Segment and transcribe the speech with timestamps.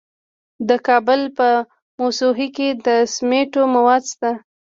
[0.69, 1.49] د کابل په
[1.99, 4.31] موسهي کې د سمنټو مواد شته.